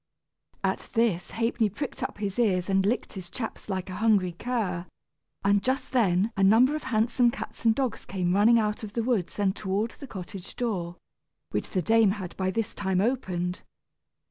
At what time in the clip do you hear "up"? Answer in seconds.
2.01-2.17